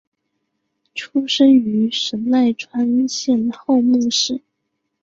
[0.95, 4.41] 出身于神奈川县厚木市。